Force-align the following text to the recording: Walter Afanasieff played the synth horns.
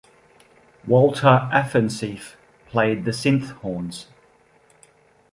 Walter 0.87 1.47
Afanasieff 1.53 2.33
played 2.71 3.05
the 3.05 3.11
synth 3.11 3.51
horns. 3.61 4.07